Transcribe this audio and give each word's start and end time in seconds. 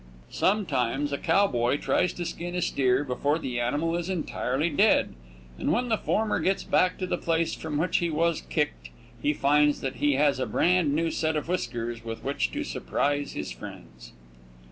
Sometimes 0.31 1.11
a 1.11 1.17
cowboy 1.19 1.77
tries 1.77 2.11
to 2.13 2.25
skin 2.25 2.55
a 2.55 2.61
steer 2.63 3.03
before 3.03 3.37
the 3.37 3.59
animal 3.59 3.95
is 3.95 4.09
entirely 4.09 4.67
dead, 4.67 5.13
and 5.59 5.71
when 5.71 5.89
the 5.89 5.97
former 5.99 6.39
gets 6.39 6.63
back 6.63 6.97
to 6.97 7.05
the 7.05 7.19
place 7.19 7.53
from 7.53 7.77
which 7.77 7.97
he 7.97 8.09
was 8.09 8.41
kicked, 8.41 8.89
he 9.21 9.31
finds 9.31 9.81
that 9.81 9.97
he 9.97 10.13
has 10.13 10.39
a 10.39 10.47
brand 10.47 10.95
new 10.95 11.11
set 11.11 11.35
of 11.35 11.47
whiskers 11.47 12.03
with 12.03 12.23
which 12.23 12.51
to 12.51 12.63
surprise 12.63 13.33
his 13.33 13.51
friends. 13.51 14.13